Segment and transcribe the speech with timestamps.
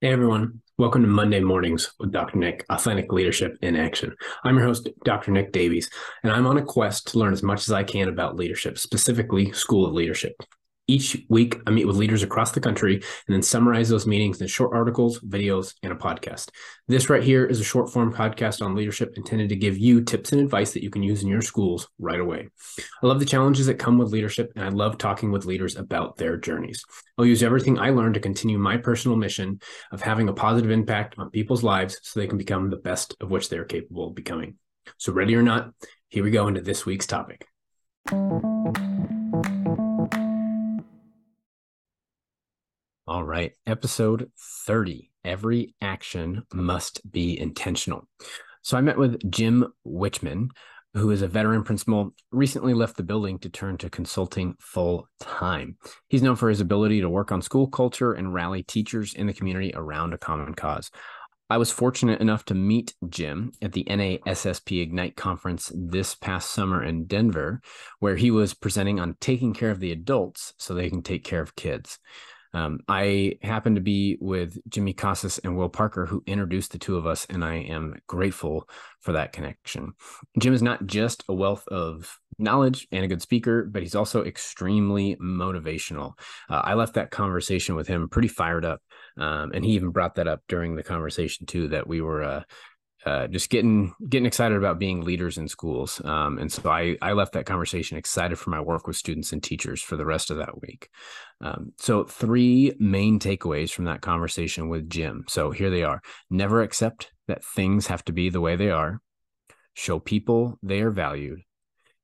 [0.00, 2.38] Hey everyone, welcome to Monday Mornings with Dr.
[2.38, 4.14] Nick, Authentic Leadership in Action.
[4.44, 5.32] I'm your host, Dr.
[5.32, 5.90] Nick Davies,
[6.22, 9.50] and I'm on a quest to learn as much as I can about leadership, specifically
[9.50, 10.40] School of Leadership.
[10.90, 14.46] Each week, I meet with leaders across the country and then summarize those meetings in
[14.46, 16.48] short articles, videos, and a podcast.
[16.88, 20.32] This right here is a short form podcast on leadership intended to give you tips
[20.32, 22.48] and advice that you can use in your schools right away.
[23.02, 26.16] I love the challenges that come with leadership, and I love talking with leaders about
[26.16, 26.82] their journeys.
[27.18, 29.60] I'll use everything I learned to continue my personal mission
[29.92, 33.30] of having a positive impact on people's lives so they can become the best of
[33.30, 34.56] which they're capable of becoming.
[34.96, 35.70] So, ready or not,
[36.08, 37.46] here we go into this week's topic.
[43.08, 44.30] All right, episode
[44.66, 45.10] 30.
[45.24, 48.06] Every action must be intentional.
[48.60, 50.50] So I met with Jim Wichman,
[50.92, 55.78] who is a veteran principal, recently left the building to turn to consulting full time.
[56.08, 59.32] He's known for his ability to work on school culture and rally teachers in the
[59.32, 60.90] community around a common cause.
[61.48, 66.84] I was fortunate enough to meet Jim at the NASSP Ignite conference this past summer
[66.84, 67.62] in Denver,
[68.00, 71.40] where he was presenting on taking care of the adults so they can take care
[71.40, 71.98] of kids.
[72.54, 76.96] Um, I happen to be with Jimmy Casas and Will Parker, who introduced the two
[76.96, 78.68] of us, and I am grateful
[79.00, 79.92] for that connection.
[80.38, 84.24] Jim is not just a wealth of knowledge and a good speaker, but he's also
[84.24, 86.12] extremely motivational.
[86.48, 88.80] Uh, I left that conversation with him pretty fired up,
[89.16, 91.68] um, and he even brought that up during the conversation too.
[91.68, 92.42] That we were uh,
[93.06, 96.00] uh, just getting getting excited about being leaders in schools.
[96.04, 99.42] Um, and so I I left that conversation excited for my work with students and
[99.42, 100.88] teachers for the rest of that week.
[101.40, 105.24] Um, so three main takeaways from that conversation with Jim.
[105.28, 109.00] So here they are: never accept that things have to be the way they are.
[109.74, 111.40] Show people they are valued,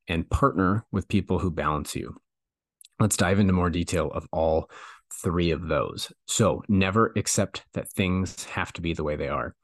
[0.06, 2.16] and partner with people who balance you.
[3.00, 4.70] Let's dive into more detail of all
[5.12, 6.12] three of those.
[6.26, 9.54] So never accept that things have to be the way they are.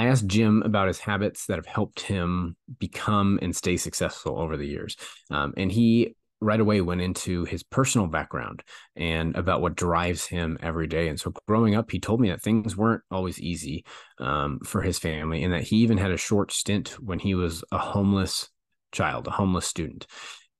[0.00, 4.56] I asked Jim about his habits that have helped him become and stay successful over
[4.56, 4.96] the years.
[5.30, 8.62] Um, and he right away went into his personal background
[8.96, 11.08] and about what drives him every day.
[11.08, 13.84] And so growing up, he told me that things weren't always easy
[14.18, 17.62] um, for his family and that he even had a short stint when he was
[17.70, 18.48] a homeless
[18.92, 20.06] child, a homeless student.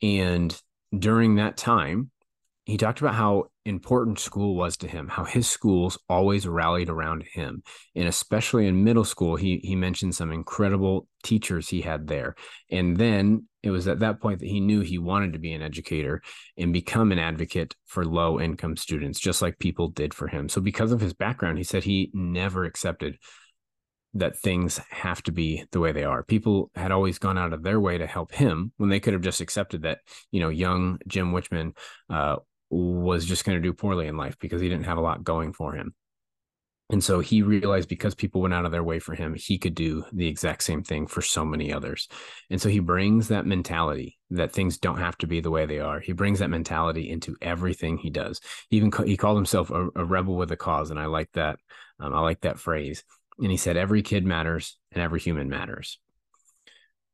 [0.02, 0.54] And
[0.94, 2.10] during that time,
[2.66, 7.24] he talked about how important school was to him, how his schools always rallied around
[7.24, 7.62] him.
[7.94, 12.34] And especially in middle school, he he mentioned some incredible teachers he had there.
[12.70, 15.62] And then it was at that point that he knew he wanted to be an
[15.62, 16.22] educator
[16.56, 20.48] and become an advocate for low income students, just like people did for him.
[20.48, 23.18] So because of his background, he said he never accepted
[24.14, 26.24] that things have to be the way they are.
[26.24, 29.22] People had always gone out of their way to help him when they could have
[29.22, 29.98] just accepted that,
[30.32, 31.76] you know, young Jim Wichman
[32.08, 32.36] uh,
[32.70, 35.52] was just going to do poorly in life because he didn't have a lot going
[35.52, 35.94] for him.
[36.90, 39.76] And so he realized because people went out of their way for him, he could
[39.76, 42.08] do the exact same thing for so many others.
[42.50, 45.78] And so he brings that mentality that things don't have to be the way they
[45.78, 46.00] are.
[46.00, 48.40] He brings that mentality into everything he does.
[48.68, 51.60] He even he called himself a, a rebel with a cause, and I like that.
[52.00, 53.04] Um, I like that phrase.
[53.38, 56.00] And he said, "Every kid matters, and every human matters."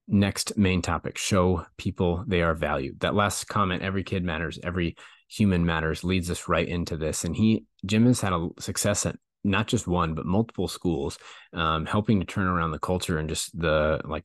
[0.08, 3.00] Next main topic: show people they are valued.
[3.00, 4.96] That last comment: "Every kid matters, every
[5.28, 7.25] human matters leads us right into this.
[7.25, 11.19] And he, Jim has had a success at not just one, but multiple schools,
[11.53, 14.25] um, helping to turn around the culture and just the like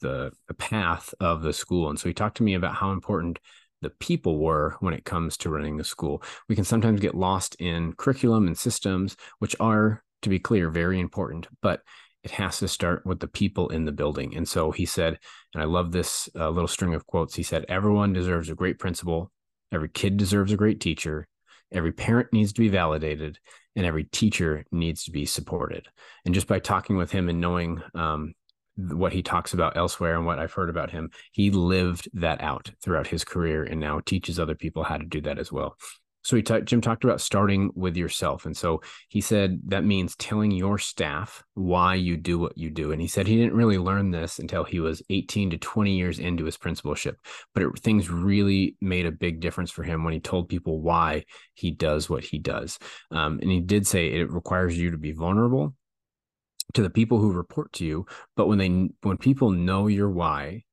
[0.00, 1.88] the, the path of the school.
[1.88, 3.38] And so he talked to me about how important
[3.82, 6.22] the people were when it comes to running the school.
[6.48, 11.00] We can sometimes get lost in curriculum and systems, which are, to be clear, very
[11.00, 11.82] important, but
[12.22, 14.36] it has to start with the people in the building.
[14.36, 15.18] And so he said,
[15.52, 17.34] and I love this uh, little string of quotes.
[17.34, 19.32] He said, Everyone deserves a great principal,
[19.72, 21.26] Every kid deserves a great teacher.
[21.72, 23.38] Every parent needs to be validated,
[23.74, 25.88] and every teacher needs to be supported.
[26.24, 28.34] And just by talking with him and knowing um,
[28.76, 32.70] what he talks about elsewhere and what I've heard about him, he lived that out
[32.82, 35.76] throughout his career and now teaches other people how to do that as well.
[36.22, 40.16] So he t- Jim talked about starting with yourself, and so he said that means
[40.16, 42.92] telling your staff why you do what you do.
[42.92, 46.18] And he said he didn't really learn this until he was 18 to 20 years
[46.18, 47.16] into his principalship,
[47.54, 51.24] but it, things really made a big difference for him when he told people why
[51.54, 52.78] he does what he does.
[53.10, 55.74] Um, and he did say it requires you to be vulnerable
[56.74, 58.06] to the people who report to you,
[58.36, 60.64] but when they when people know your why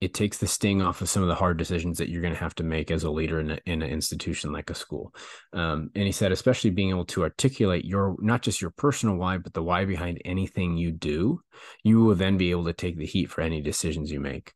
[0.00, 2.40] it takes the sting off of some of the hard decisions that you're going to
[2.40, 5.14] have to make as a leader in, a, in an institution like a school.
[5.54, 9.38] Um, and he said, especially being able to articulate your not just your personal why,
[9.38, 11.40] but the why behind anything you do,
[11.82, 14.52] you will then be able to take the heat for any decisions you make.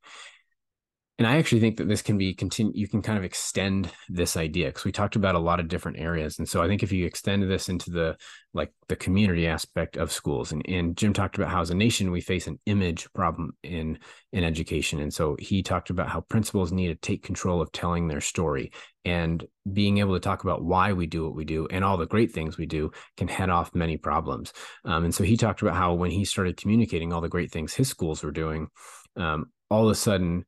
[1.20, 2.72] And I actually think that this can be continue.
[2.74, 5.98] You can kind of extend this idea because we talked about a lot of different
[5.98, 8.16] areas, and so I think if you extend this into the
[8.54, 12.10] like the community aspect of schools, and, and Jim talked about how as a nation
[12.10, 13.98] we face an image problem in
[14.32, 18.08] in education, and so he talked about how principals need to take control of telling
[18.08, 18.72] their story
[19.04, 22.06] and being able to talk about why we do what we do and all the
[22.06, 24.54] great things we do can head off many problems.
[24.86, 27.74] Um, and so he talked about how when he started communicating all the great things
[27.74, 28.68] his schools were doing,
[29.16, 30.46] um, all of a sudden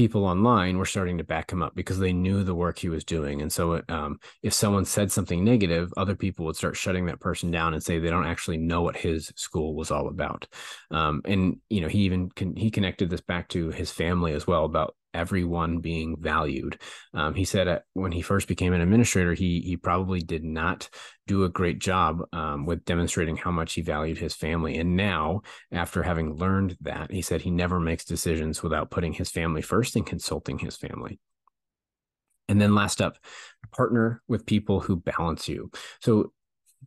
[0.00, 3.04] people online were starting to back him up because they knew the work he was
[3.04, 3.42] doing.
[3.42, 7.50] And so, um, if someone said something negative, other people would start shutting that person
[7.50, 10.46] down and say they don't actually know what his school was all about.
[10.90, 14.46] Um, and you know, he even con- he connected this back to his family as
[14.46, 16.80] well about everyone being valued.
[17.14, 20.88] Um, he said uh, when he first became an administrator, he he probably did not
[21.26, 24.76] do a great job um, with demonstrating how much he valued his family.
[24.78, 25.42] And now,
[25.72, 29.96] after having learned that, he said he never makes decisions without putting his family first
[29.96, 31.20] and consulting his family.
[32.48, 33.16] And then last up,
[33.70, 35.70] partner with people who balance you.
[36.00, 36.32] So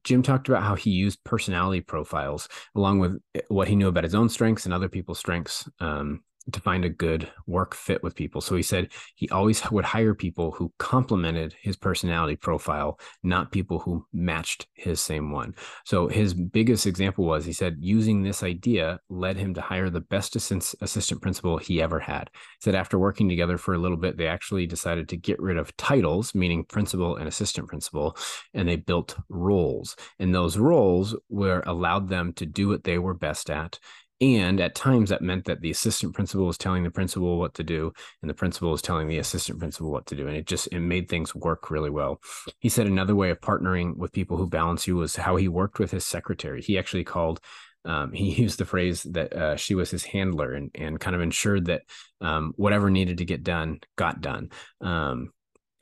[0.04, 4.04] Jim talked about how he used personality profiles along with eh, what he knew about
[4.04, 8.16] his own strengths and other people's strengths um, to find a good work fit with
[8.16, 8.42] people.
[8.42, 13.80] So he said he always would hire people who complemented his personality profile, not people
[13.80, 15.56] who matched his same one.
[15.86, 20.01] So his biggest example was he said using this idea led him to hire the
[20.01, 22.30] best assistant principal he ever had.
[22.34, 25.57] He said after working together for a little bit, they actually decided to get rid
[25.57, 28.18] of titles, meaning principal and assistant principal,
[28.54, 29.96] and they built roles.
[30.19, 33.80] And those roles were allowed them to do what they were best at
[34.24, 37.64] and at times that meant that the assistant principal was telling the principal what to
[37.64, 37.92] do
[38.22, 40.80] and the principal was telling the assistant principal what to do and it just it
[40.80, 42.22] made things work really well.
[42.60, 45.80] He said another way of partnering with people who balance you was how he worked
[45.80, 46.62] with his secretary.
[46.62, 47.40] He actually called
[47.86, 51.22] um, he used the phrase that uh, she was his handler and, and kind of
[51.22, 51.84] ensured that
[52.22, 54.50] um, whatever needed to get done got done.
[54.81, 55.31] Um,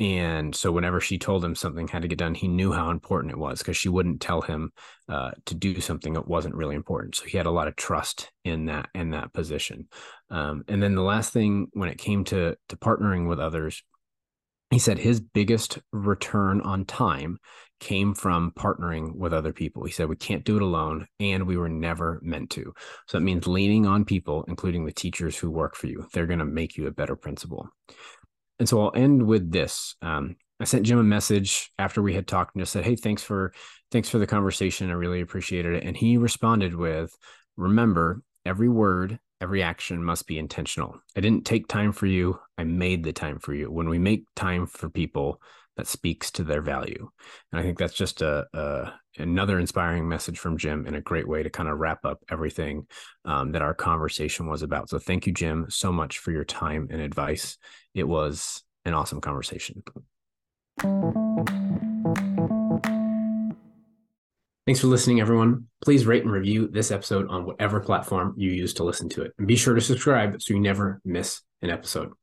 [0.02, 3.32] and so whenever she told him something had to get done, he knew how important
[3.32, 4.72] it was because she wouldn't tell him
[5.08, 7.14] uh, to do something that wasn't really important.
[7.14, 9.90] So he had a lot of trust in that in that position.
[10.32, 13.84] Um, and then the last thing, when it came to to partnering with others,
[14.72, 17.38] he said his biggest return on time
[17.80, 19.84] came from partnering with other people.
[19.84, 22.74] He said we can't do it alone, and we were never meant to.
[23.08, 26.08] So that means leaning on people, including the teachers who work for you.
[26.12, 27.70] They're going to make you a better principal.
[28.62, 29.96] And so I'll end with this.
[30.04, 33.24] Um, I sent Jim a message after we had talked and just said, "Hey, thanks
[33.24, 33.54] for
[33.90, 34.92] thanks for the conversation.
[34.92, 37.12] I really appreciated it." And he responded with,
[37.58, 41.02] "Remember, every word, every action must be intentional.
[41.16, 42.40] I didn't take time for you.
[42.56, 43.72] I made the time for you.
[43.72, 45.42] When we make time for people,
[45.82, 47.10] that speaks to their value."
[47.52, 51.28] And I think that's just a, a another inspiring message from Jim and a great
[51.28, 52.86] way to kind of wrap up everything
[53.26, 54.90] um, that our conversation was about.
[54.90, 57.58] So thank you, Jim, so much for your time and advice.
[57.96, 59.84] It was an awesome conversation.
[64.66, 65.66] Thanks for listening, everyone.
[65.84, 69.34] Please rate and review this episode on whatever platform you use to listen to it.
[69.40, 72.14] And be sure to subscribe so you never miss an episode.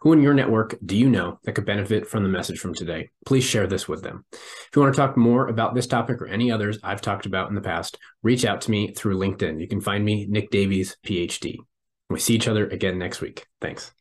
[0.00, 3.10] Who in your network do you know that could benefit from the message from today?
[3.26, 4.24] Please share this with them.
[4.32, 7.48] If you want to talk more about this topic or any others I've talked about
[7.48, 9.60] in the past, reach out to me through LinkedIn.
[9.60, 11.56] You can find me, Nick Davies, PhD.
[12.10, 13.46] We see each other again next week.
[13.60, 13.92] Thanks.